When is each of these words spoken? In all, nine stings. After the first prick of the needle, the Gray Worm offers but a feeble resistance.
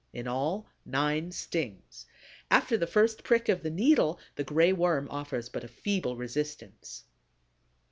In 0.13 0.27
all, 0.27 0.65
nine 0.83 1.29
stings. 1.31 2.07
After 2.49 2.75
the 2.75 2.87
first 2.87 3.23
prick 3.23 3.49
of 3.49 3.61
the 3.61 3.69
needle, 3.69 4.19
the 4.35 4.43
Gray 4.43 4.73
Worm 4.73 5.07
offers 5.11 5.47
but 5.47 5.63
a 5.63 5.67
feeble 5.67 6.15
resistance. 6.17 7.03